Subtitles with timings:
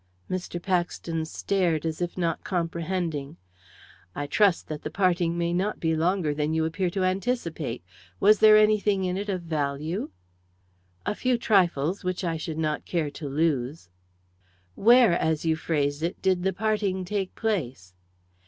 [0.31, 0.59] Mr.
[0.59, 3.37] Paxton stared, as if not comprehending.
[4.15, 7.83] "I trust that the parting may not be longer than you appear to anticipate.
[8.19, 10.09] Was there anything in it of value?"
[11.05, 13.91] "A few trifles, which I should not care to lose."
[14.73, 17.93] "Where, as you phrase it, did the parting take place?"